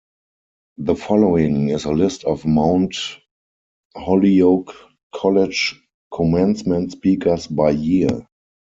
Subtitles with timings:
[0.79, 2.95] The following is a list of Mount
[3.93, 4.73] Holyoke
[5.13, 5.79] College
[6.11, 8.25] Commencement Speakers by year.